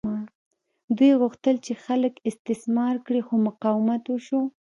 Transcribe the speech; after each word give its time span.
دوی 0.97 1.11
غوښتل 1.21 1.55
چې 1.65 1.73
خلک 1.85 2.13
استثمار 2.29 2.95
کړي 3.05 3.21
خو 3.27 3.33
مقاومت 3.47 4.03
وشو. 4.07 4.41